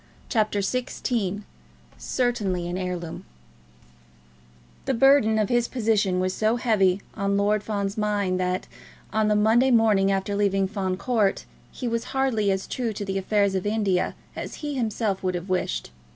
[0.29, 1.43] CHAPTER XVI
[1.95, 3.23] Certainly an Heirloom
[4.85, 8.65] The burden of his position was so heavy on Lord Fawn's mind that,
[9.13, 13.19] on the Monday morning after leaving Fawn Court, he was hardly as true to the
[13.19, 15.91] affairs of India as he himself would have wished.